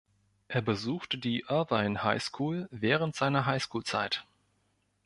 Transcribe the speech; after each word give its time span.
Er 0.47 0.63
besuchte 0.63 1.19
die 1.19 1.45
Irvine 1.47 2.01
High 2.03 2.23
School 2.23 2.67
während 2.71 3.15
seiner 3.15 3.45
High 3.45 3.61
School 3.61 3.83
Zeit. 3.83 4.25